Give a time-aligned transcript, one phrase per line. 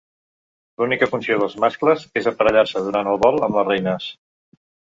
[0.81, 4.09] L'única funció dels mascles és aparellar-se durant el vol amb les reines.